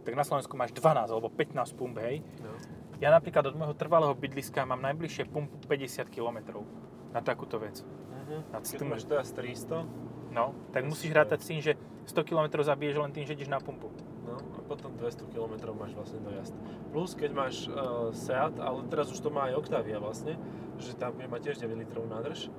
[0.07, 2.23] tak na Slovensku máš 12 alebo 15 pump, hej.
[2.41, 2.55] No.
[2.97, 6.65] Ja napríklad od môjho trvalého bydliska mám najbližšie pumpu 50 km
[7.13, 7.83] na takúto vec.
[8.27, 8.43] Mhm.
[8.53, 9.87] Nad Keď tým- máš teraz 300,
[10.27, 11.73] No, tak musíš rátať s tým, že
[12.05, 13.89] 100 km zabiješ len tým, že ideš na pumpu.
[14.27, 16.53] no a potom 200 km máš vlastne dojazd.
[16.93, 20.35] Plus keď máš uh, Seat, ale teraz už to má aj Octavia vlastne,
[20.77, 22.51] že tam bude mať tiež 9 litrov nádrž,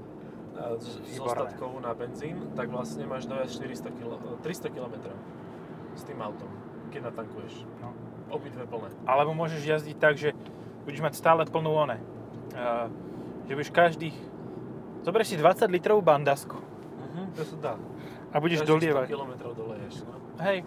[0.55, 0.79] uh,
[1.21, 5.11] ostatkovou na benzín, tak vlastne máš dojazd 400 kilo, 300 km
[5.93, 6.49] s tým autom,
[6.89, 7.67] keď natankuješ.
[7.83, 7.91] No.
[8.31, 8.89] Obidve plné.
[9.05, 10.31] Alebo môžeš jazdiť tak, že
[10.87, 11.99] budeš mať stále plnú one.
[12.55, 12.89] Uh,
[13.45, 14.15] že budeš každých...
[15.07, 16.59] Zoberieš si 20 litrovú bandasku
[17.07, 17.73] Mhm, to sa dá.
[18.27, 19.07] a budeš Každých dolievať.
[19.07, 19.95] 100 km doleješ.
[20.03, 20.13] No.
[20.37, 20.57] Hej.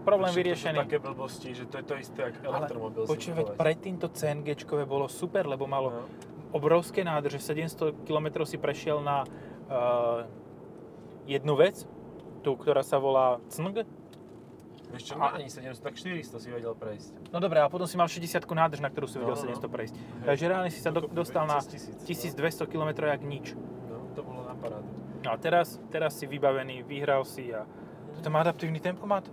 [0.00, 0.78] Problém Však to vyriešený.
[0.80, 3.56] také blbosti, že to je to isté, ako Ale elektromobil veď kupovať.
[3.56, 6.02] predtým to CNGčkové bolo super, lebo malo No.
[6.50, 7.38] obrovské nádrže.
[7.38, 10.24] 700 km si prešiel na uh,
[11.24, 11.84] jednu vec,
[12.40, 13.84] tú, ktorá sa volá CNG.
[14.88, 17.28] Vieš čo, A- ani 700, tak 400 si vedel prejsť.
[17.28, 19.48] No dobré, a potom si mal 60 nádrž, na ktorú si No, vedel no, no.
[19.54, 19.94] 700 prejsť.
[19.94, 20.26] Hej.
[20.26, 23.52] Takže reálne si sa do, dostal na cez 1000, 1200 km jak nič.
[23.84, 24.88] No, to bolo na parádu.
[25.18, 27.68] No a teraz, teraz si vybavený, vyhral si a
[28.14, 29.28] toto má adaptívny tempomat.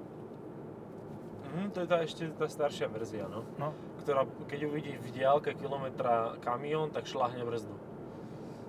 [1.45, 3.47] Mhm, to je tá ešte tá staršia verzia, no.
[3.55, 3.71] No.
[4.03, 7.71] Ktorá, keď uvidí v diálke kilometra kamión, tak šláhne brzdu.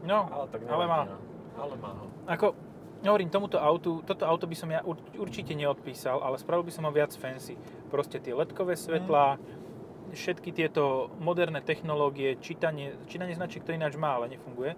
[0.07, 1.01] No, Ale tak ale má.
[1.05, 1.19] no.
[1.57, 2.07] Ale má ho.
[2.27, 2.55] Ako,
[3.05, 4.81] hovorím, tomuto autu, toto auto by som ja
[5.21, 7.59] určite neodpísal, ale spravil by som ho viac fancy.
[7.93, 10.17] Proste tie ledkové svetlá, mm.
[10.17, 14.73] všetky tieto moderné technológie, čítanie, čítanie značiek to ináč má, ale nefunguje.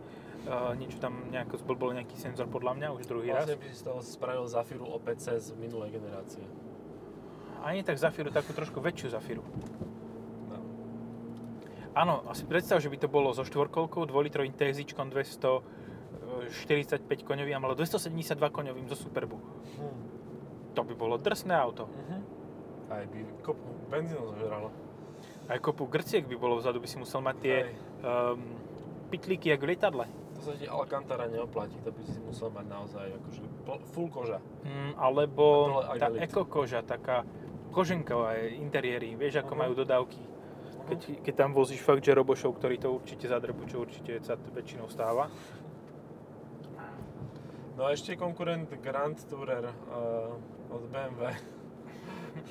[0.49, 3.59] Uh, niečo tam nejako zblbol nejaký senzor podľa mňa už druhý vlastne raz.
[3.59, 6.41] Vlastne by si z toho spravil Zafiru opäť z minulé generácie.
[7.63, 9.43] A nie tak Zafiru, takú trošku väčšiu Zafiru.
[10.49, 10.59] No.
[11.93, 15.78] Áno, asi predstav, že by to bolo so štvorkolkou, dvolitrovým TSI 200,
[16.47, 19.37] 45 koňovým, ale 272 koňovým zo Superbu.
[19.79, 20.01] Hmm.
[20.75, 21.91] To by bolo drsné auto.
[21.91, 22.23] Uh-huh.
[22.95, 24.71] Aj by kopu benzínu zožralo.
[25.51, 27.73] Aj kopu grciek by bolo vzadu, by si musel mať tie Aj.
[28.05, 28.39] um,
[29.11, 30.07] pitlíky jak v lietadle.
[30.39, 33.43] To sa ti Alcantara neoplatí, to by si musel mať naozaj akože
[33.91, 34.39] full koža.
[34.63, 35.45] Mm, alebo
[35.99, 37.27] tá eko koža, taká
[37.75, 39.63] koženková interiéry, vieš ako uh-huh.
[39.67, 40.21] majú dodávky
[40.89, 41.21] keď, mhm.
[41.21, 45.29] keď tam vozíš fakt, že robošov, ktorí to určite zadrbu, čo určite sa väčšinou stáva,
[47.79, 50.35] No a ešte konkurent Grand Tourer uh,
[50.67, 51.31] od BMW.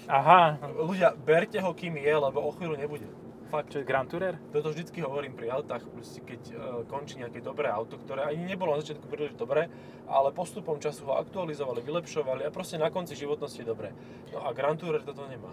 [0.08, 3.12] Aha, Ľudia, berte ho kým je, lebo o chvíľu nebude.
[3.52, 3.76] Fakt.
[3.76, 4.40] čo je Grand Tourer?
[4.56, 6.56] Toto vždycky hovorím pri autách, proste keď uh,
[6.88, 9.68] končí nejaké dobré auto, ktoré ani nebolo na začiatku príliš dobré,
[10.08, 13.92] ale postupom času ho aktualizovali, vylepšovali a proste na konci životnosti je dobré.
[14.32, 15.52] No a Grand Tourer toto nemá.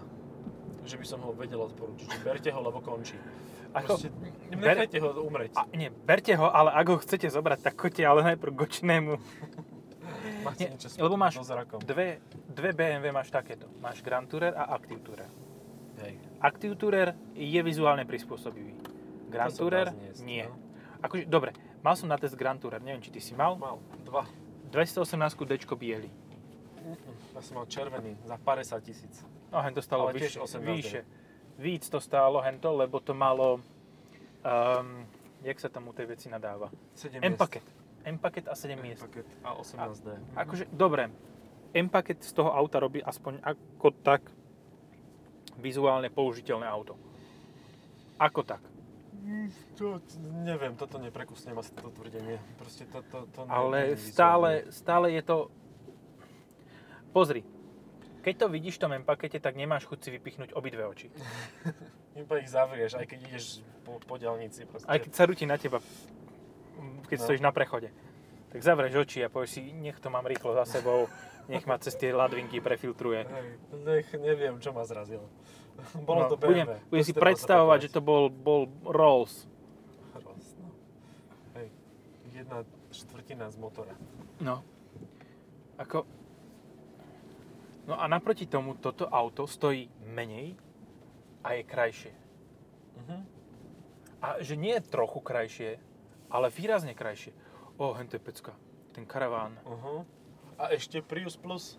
[0.87, 3.19] Že by som ho vedel odporúčiť, berte ho, lebo končí.
[3.75, 4.09] Ako, Proste
[4.55, 5.51] nechajte ho umreť.
[5.59, 9.13] a, nie, berte ho, ale ak ho chcete zobrať, tak choďte ale najprv k očnému.
[10.47, 11.41] Máte nie, lebo máš.
[11.83, 13.67] Dve, dve BMW máš takéto.
[13.83, 15.27] Máš Grand Tourer a Active Tourer.
[16.05, 16.15] Hej.
[16.39, 18.77] Active Tourer je vizuálne prispôsobivý.
[19.27, 20.45] Grand To Tourer zniesť, nie.
[20.47, 20.55] no.
[21.01, 21.51] Akože, dobre,
[21.83, 23.59] mal som na test Grand Tourer, neviem, či ty si mal.
[23.59, 23.75] Mal
[24.07, 24.23] dva.
[24.71, 26.09] 218 D biely.
[27.33, 29.15] Ja som mal červený za 50 tisíc.
[29.49, 31.01] No, hen to stalo Ale tiež vyššie, 18 vyššie.
[31.55, 33.63] Víc to stálo hento, lebo to malo,
[34.43, 35.07] um,
[35.43, 36.67] jak sa tam u tej veci nadáva?
[36.99, 37.63] 7 M-paket.
[38.05, 39.01] M-paket a 7 miest.
[39.01, 40.07] paket a 18D.
[40.35, 41.09] Akože, dobre,
[41.73, 44.21] M-paket z toho auta robí aspoň ako tak
[45.59, 46.99] vizuálne použiteľné auto.
[48.19, 48.63] Ako tak.
[49.79, 49.97] To,
[50.45, 52.37] neviem, toto neprekusnem asi toto tvrdenie.
[52.61, 55.49] Proste to, to, to Ale stále, stále je to...
[57.09, 57.41] Pozri,
[58.25, 61.13] keď to vidíš v tom M-pakete, tak nemáš chuť si vypichnúť obidve oči.
[62.17, 63.45] Iba ich zavrieš, aj keď ideš
[63.85, 64.65] po, po diálnici.
[64.65, 64.89] Proste.
[64.89, 65.77] Aj keď sa rúti na teba,
[67.05, 67.23] keď No.
[67.23, 67.93] stojíš na prechode.
[68.49, 71.05] Tak zavrieš oči a povieš si, nech to mám rýchlo za sebou,
[71.45, 73.27] nech ma cez tie ladvinky prefiltruje.
[73.27, 73.47] Hej,
[73.83, 75.27] nech, neviem, čo ma zrazilo.
[76.07, 76.79] Bolo No, to budem, BMW.
[76.89, 79.43] budem To si predstavovať, že to bol, bol Rolls.
[80.15, 80.71] Roz, no.
[81.53, 81.67] Hej,
[82.31, 83.93] jedna štvrtina z motora.
[84.39, 84.63] No.
[85.75, 86.07] Ako...
[87.85, 90.57] No a naproti tomu toto auto stojí menej
[91.45, 92.13] a je krajšie.
[92.97, 93.17] Mhm.
[94.25, 95.77] A že nie je trochu krajšie,
[96.33, 97.29] ale výrazne krajšie.
[97.77, 98.57] O, hento je pecka.
[98.95, 99.59] Ten karaván.
[99.67, 100.07] Uh-huh.
[100.57, 101.77] A ešte Prius Plus.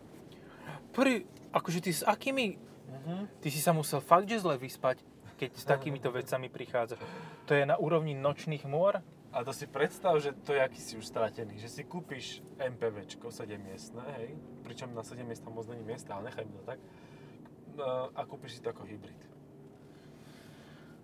[0.93, 2.61] Pri, akože ty s akými...
[2.87, 3.27] Uh-huh.
[3.41, 5.01] Ty si sa musel fakt, že zle vyspať,
[5.41, 7.01] keď s takýmito vecami prichádzaš.
[7.49, 9.01] To je na úrovni nočných môr?
[9.33, 13.29] A to si predstav, že to je aký si už stratený, že si kúpiš MPVčko
[13.29, 14.33] 7 miestne, hej,
[14.65, 16.81] pričom na 7 miest tam moc není miesta, ale nechajme to tak,
[17.77, 19.21] No, a kúpiš si to ako hybrid.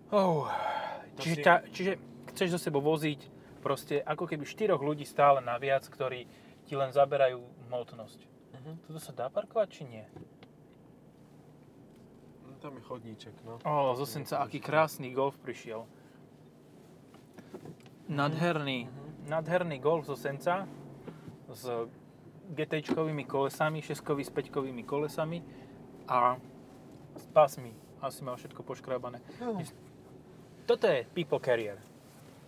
[0.09, 0.49] Oh.
[1.17, 1.91] To Čiže, si- ťa, čiže
[2.33, 3.29] chceš zo sebou voziť
[3.61, 6.25] proste ako keby štyroch ľudí stále naviac, ktorí
[6.65, 8.19] ti len zaberajú hmotnosť.
[8.25, 8.73] Uh-huh.
[8.89, 10.05] Toto sa dá parkovať, či nie?
[12.41, 13.61] No, tam je chodníček, no.
[13.61, 15.85] O, zo Senca, aký krásny golf prišiel.
[18.09, 18.91] Nadherný,
[19.31, 20.67] nadherný golf zo Senca
[21.47, 21.63] s
[22.51, 24.51] GT-čkovými kolesami, 6 s 5
[24.83, 25.39] kolesami
[26.07, 26.35] a
[27.15, 27.71] s pásmi.
[28.03, 29.23] Asi mal všetko poškrabané.
[30.67, 31.79] Toto je People Carrier.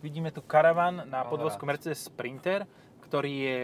[0.04, 1.63] Vidíme tu karavan na podvozku.
[1.63, 2.68] Mercedes Sprinter,
[3.08, 3.60] ktorý je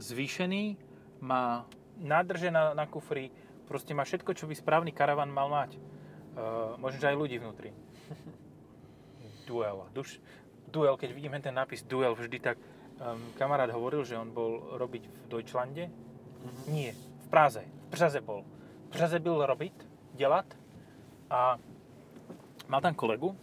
[0.00, 0.80] zvýšený,
[1.20, 1.68] má
[2.00, 3.28] nádrže na, na kufri,
[3.68, 5.76] proste má všetko, čo by správny karavan mal mať.
[5.76, 7.76] Uh, možno, že aj ľudí vnútri.
[9.46, 9.84] Duel.
[9.92, 10.16] Duš,
[10.70, 12.56] duel, keď vidím ten nápis Duel vždy, tak
[13.02, 15.90] um, kamarát hovoril, že on bol robiť v Deutschlande.
[15.90, 16.60] Mhm.
[16.70, 17.66] Nie, v Praze.
[17.66, 18.46] V Praze bol.
[18.88, 19.74] V Praze byl robiť,
[20.14, 20.46] dělat
[21.30, 21.58] a
[22.68, 23.36] mal tam kolegu,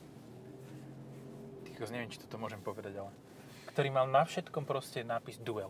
[1.63, 3.13] Tykos, neviem, či toto môžem povedať, ale
[3.69, 5.69] ktorý mal na všetkom proste nápis Duel.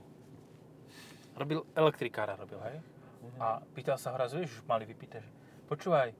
[1.35, 2.77] Robil elektrikára, robil, hej?
[3.21, 3.37] Mhm.
[3.41, 5.31] A pýtal sa ho raz, vieš, už mali vypýtať, že
[5.67, 6.15] počúvaj,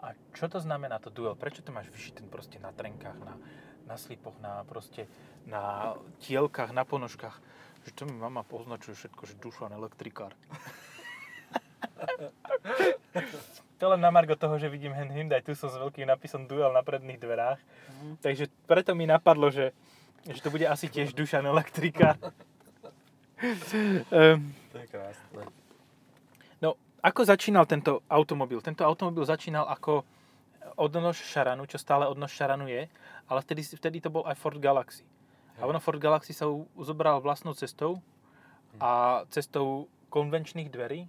[0.00, 1.36] a čo to znamená to duel?
[1.36, 3.36] Prečo to máš vyšité proste na trenkách, na,
[3.90, 5.10] na slipoch, na proste,
[5.50, 7.34] na tielkách, na ponožkách?
[7.82, 10.30] Že to mi mama poznačuje všetko, že Dušan elektrikár.
[13.80, 16.86] to len na margo toho, že vidím hen Hyundai Tucson s veľkým nápisom Duel na
[16.86, 17.58] predných dverách.
[18.22, 19.74] Takže preto mi napadlo, že,
[20.28, 22.14] že to bude asi tiež Dušan elektrikár.
[24.14, 25.26] um, To je krásne.
[26.62, 28.60] No, ako začínal tento automobil?
[28.62, 30.04] Tento automobil začínal ako
[30.76, 32.86] odnož Šaranu, čo stále odnož Šaranu je,
[33.30, 35.06] ale vtedy, vtedy to bol aj Ford Galaxy.
[35.60, 36.48] A ono Ford Galaxy sa
[36.80, 38.00] zobral vlastnou cestou
[38.80, 41.04] a cestou konvenčných dverí,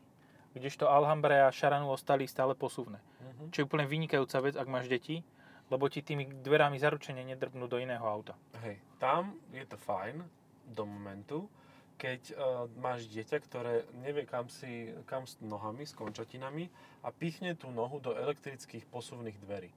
[0.51, 2.99] kdežto Alhambra a Šaranu ostali stále posuvné.
[2.99, 3.55] Mhm.
[3.55, 5.23] Čo je úplne vynikajúca vec, ak máš deti,
[5.71, 8.35] lebo ti tými dverami zaručene nedrbnú do iného auta.
[8.59, 10.19] Hej, tam je to fajn
[10.67, 11.47] do momentu,
[12.01, 16.65] keď uh, máš dieťa, ktoré nevie kam si, kam s nohami, s končatinami
[17.05, 19.69] a pichne tú nohu do elektrických posuvných dverí.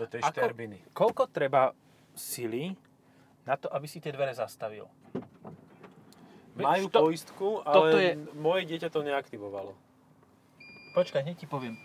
[0.00, 0.82] do tej Ako- šterbiny.
[0.90, 1.70] Koľko treba
[2.16, 2.74] sily
[3.46, 4.90] na to, aby si tie dvere zastavil?
[6.56, 9.76] Majú to- poistku, ale je- moje dieťa to neaktivovalo.
[10.96, 11.76] Počkaj, hneď ti poviem.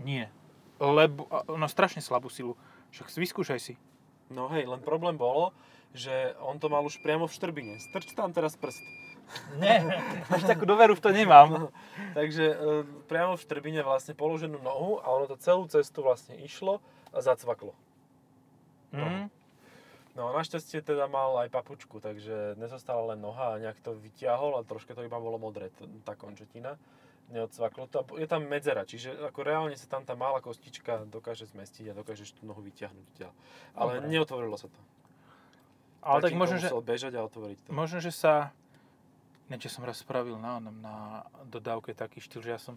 [0.00, 0.30] Nie.
[0.80, 2.54] Lebo ono strašne slabú silu.
[2.94, 3.74] Však vyskúšaj si.
[4.30, 5.52] No hej, len problém bolo,
[5.94, 7.74] že on to mal už priamo v štrbine.
[7.78, 8.82] Strč tam teraz prst.
[9.56, 9.80] Nie,
[10.28, 11.72] až takú doveru v to nemám.
[12.12, 12.56] Takže e,
[13.08, 17.72] priamo v štrbine vlastne položenú nohu a ono to celú cestu vlastne išlo a zacvaklo.
[18.92, 19.32] Mm.
[20.14, 24.66] No našťastie teda mal aj papučku, takže nezostala len noha a nejak to vyťahol a
[24.66, 25.74] troška to iba bolo modré,
[26.06, 26.78] tá končetina.
[27.34, 28.04] Neodsvaklo to.
[28.04, 31.96] a Je tam medzera, čiže ako reálne sa tam tá malá kostička dokáže zmestiť a
[31.96, 33.32] dokážeš tú nohu vyťahnuť odtiaľ.
[33.74, 34.12] Ale Dobre.
[34.12, 34.80] neotvorilo sa to.
[36.04, 37.68] Ale tak možno, že, bežať a otvoriť to.
[37.72, 38.52] možno, že sa...
[39.48, 40.96] Niečo som raz spravil na, onom, na
[41.48, 42.76] dodávke taký štýl, že ja som...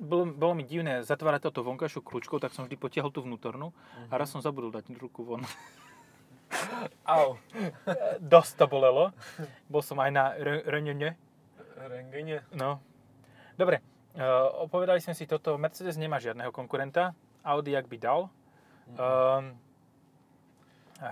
[0.00, 3.72] Bolo, bolo mi divné zatvárať toto vonkajšou kľúčkou, tak som vždy potiahol tú vnútornú
[4.08, 5.44] a raz som zabudol dať ruku von.
[7.04, 7.36] Au.
[8.32, 9.12] Dosť to bolelo.
[9.68, 11.20] Bol som aj na re- renene.
[11.76, 12.44] Rengene.
[12.52, 12.80] No.
[13.56, 13.80] Dobre,
[14.16, 15.56] uh, opovedali sme si toto.
[15.56, 17.12] Mercedes nemá žiadneho konkurenta.
[17.44, 18.20] Audi jak by dal.
[18.96, 19.69] Um, a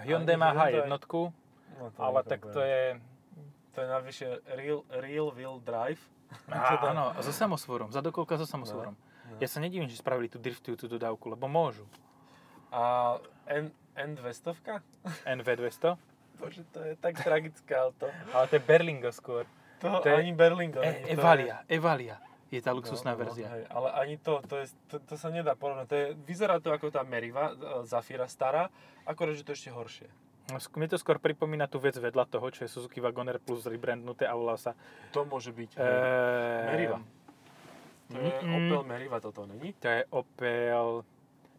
[0.05, 0.85] Hyundai má Hyundai.
[0.85, 1.33] H1,
[1.79, 2.99] No, ale tak to je...
[3.71, 6.03] To je navyše real, real wheel drive.
[6.51, 8.93] Á, Teda- áno, so samosvorom, zadokolka so samosvorom.
[8.93, 9.37] No.
[9.39, 11.87] Ja sa nedivím, že spravili tú driftujúcu dodávku, lebo môžu.
[12.69, 14.83] A N, N200?
[15.39, 15.95] NV200,
[16.37, 18.11] Bože, to je tak tragické auto.
[18.31, 19.47] ale to je Berlingo skôr.
[19.79, 20.83] To, To je- ani Berlingo.
[20.83, 22.17] E, to Evalia, Evalia
[22.49, 23.47] je tá luxusná no, no, verzia.
[23.53, 25.87] hej, ale ani to, to, je, to, to sa nedá porovnať.
[25.89, 28.73] To je, vyzerá to ako tá Meriva, e, Zafira stará,
[29.05, 30.09] akorát, že to ešte horšie.
[30.49, 34.25] No, Mne to skôr pripomína tú vec vedľa toho, čo je Suzuki Wagoner Plus rebrandnuté
[34.25, 34.73] a volá sa...
[35.13, 35.77] To môže byť.
[35.77, 35.89] E.
[36.73, 36.99] Meriva.
[38.09, 39.77] To je mm, Opel Meriva toto, není?
[39.85, 41.05] To je Opel...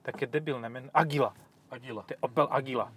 [0.01, 0.89] Také debilné meno.
[0.89, 1.37] Agila.
[1.69, 2.01] Agila.
[2.09, 2.89] To je Opel Agila.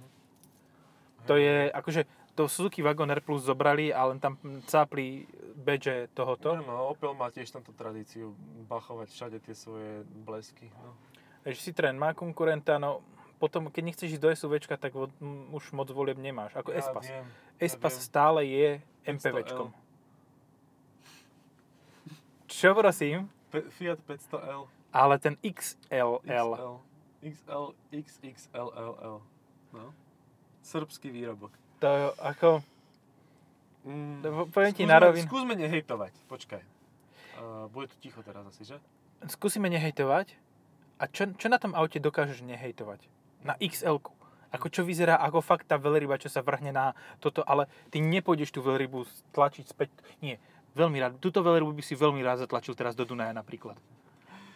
[1.29, 6.57] To je, akože, to Suzuki Wagoner Plus zobrali a len tam cápli badge tohoto.
[6.57, 8.33] No, no, Opel má tiež tamto tradíciu
[8.67, 10.73] bachovať všade tie svoje blesky.
[10.73, 10.97] No.
[11.43, 13.03] Takže Citroen má konkurenta, no
[13.37, 16.79] potom, keď nechceš ísť do SUVčka, tak vo, m, už moc volieb nemáš, ako Ja
[16.79, 17.05] Espas.
[17.05, 17.27] viem,
[17.59, 18.07] Espas viem.
[18.07, 18.69] stále je
[19.03, 19.75] MPVčkom.
[22.47, 23.27] Čo prosím?
[23.51, 24.69] Pe- Fiat 500L.
[24.93, 26.53] Ale ten XLL, XL.
[27.23, 29.17] XL, XXLLL.
[29.73, 29.87] No.
[30.63, 31.51] Srbský výrobok.
[31.83, 31.91] To
[32.23, 32.63] ako,
[33.83, 34.23] Mm,
[34.55, 35.27] poviem ti na rovinu.
[35.27, 36.63] Skúsme nehejtovať, počkaj.
[37.43, 38.79] Uh, bude tu ticho teraz asi, že?
[39.27, 40.35] skúsime nehejtovať.
[41.03, 43.07] A čo, čo na tom aute dokážeš nehejtovať?
[43.43, 43.99] Na xl
[44.55, 48.55] Ako čo vyzerá ako fakt tá veľryba, čo sa vrhne na toto, ale ty nepôjdeš
[48.55, 49.03] tú veľrybu
[49.35, 49.91] tlačiť späť.
[50.23, 50.39] Nie,
[50.79, 51.19] veľmi rád.
[51.19, 53.75] Túto veľrybu by si veľmi rád zatlačil teraz do Dunaja napríklad.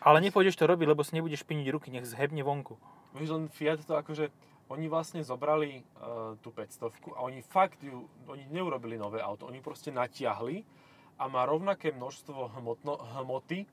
[0.06, 2.78] Ale nepôjdeš to robiť, lebo si nebudeš špiniť ruky, nech zhebne vonku.
[3.18, 4.30] Vieš, len Fiat to akože,
[4.66, 9.62] oni vlastne zobrali uh, tú 500 a oni fakt ju, oni neurobili nové auto, oni
[9.62, 10.66] proste natiahli
[11.22, 13.64] a má rovnaké množstvo hmotno, hmoty,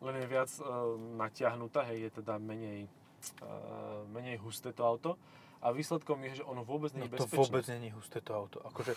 [0.00, 2.90] len je viac uh, natiahnutá, hej, je teda menej,
[3.40, 5.14] uh, menej husté to auto.
[5.60, 7.36] A výsledkom je, že ono vôbec nie No je to bezpečné.
[7.36, 8.64] vôbec není husté to auto.
[8.64, 8.96] Akože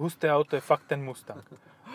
[0.00, 1.44] husté auto je fakt ten Mustang.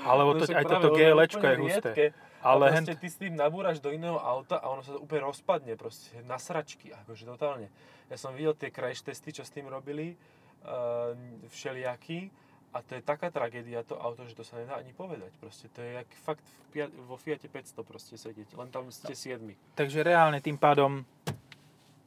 [0.05, 1.13] Alebo to, však aj toto úplne je
[1.57, 1.89] husté.
[1.91, 2.05] riedke.
[2.43, 4.99] Ale a hen, proste ty s tým nabúraš do iného auta a ono sa to
[4.99, 7.71] úplne rozpadne, proste na sračky, akože totálne.
[8.12, 10.19] Ja som videl tie crash testy, čo s tým robili,
[10.67, 11.15] uh,
[11.47, 12.27] všelijaký,
[12.73, 15.29] a to je taká tragédia to auto, že to sa nedá ani povedať.
[15.38, 19.13] Proste to je jak fakt v Fiat, vo Fiate 500 proste sedieť, len tam ste
[19.13, 19.53] siedmi.
[19.77, 21.06] takže reálne tým pádom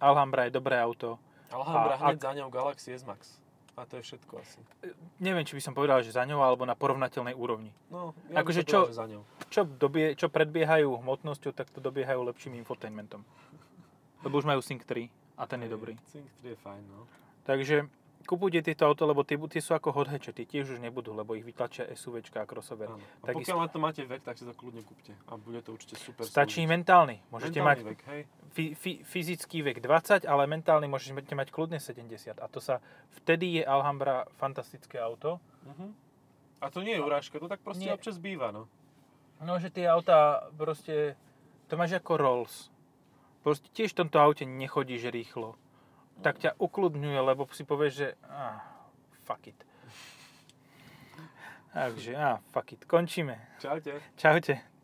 [0.03, 1.17] Alhambra je dobré auto.
[1.55, 3.46] Alhambra A hneď za ňou Galaxy S-Max.
[3.77, 4.57] A to je všetko asi.
[5.21, 7.69] Neviem, či by som povedal, že za ňou, alebo na porovnateľnej úrovni.
[7.93, 9.23] No, ja Akože čo- povedal, za ňou.
[9.53, 13.21] Čo, dobie, čo predbiehajú hmotnosťou, tak to dobiehajú lepším infotainmentom.
[14.25, 15.93] Lebo už majú Sync 3 a ten je dobrý.
[16.09, 17.05] Sync 3 je fajn, no.
[17.45, 17.85] Takže
[18.27, 21.33] kupujte tieto auto, lebo tie, tie sú ako hot hatche, tie tiež už nebudú, lebo
[21.33, 22.91] ich vytlačia SUVčka a crossover.
[22.91, 22.99] Áno.
[22.99, 25.15] A Takisto- pokiaľ na to máte vek, tak si to kľudne kúpte.
[25.31, 26.27] A bude to určite super.
[26.27, 26.75] Stačí slúžiť.
[26.75, 27.17] mentálny.
[27.31, 28.23] Môžete Mentálny mať vek, hej.
[28.51, 32.37] fi, fi, fyzický vek 20, ale mentálny môžete mať kľudne 70.
[32.43, 32.83] A to sa,
[33.23, 35.39] vtedy je Alhambra fantastické auto.
[35.63, 35.95] Uh-huh.
[36.61, 37.95] A to nie je urážka, to tak proste Nie.
[37.95, 38.67] občas býva, no.
[39.39, 41.15] No, že tie autá proste,
[41.69, 42.55] to máš ako Rolls.
[43.45, 45.55] Proste tiež v tomto aute nechodíš rýchlo.
[46.23, 48.61] Tak ťa ukludňuje, lebo si povieš, že ah,
[49.25, 49.59] fuck it.
[51.77, 52.85] Takže, ah, fuck it.
[52.89, 53.37] Končíme.
[53.61, 54.01] Čaute.
[54.17, 54.76] Čaute.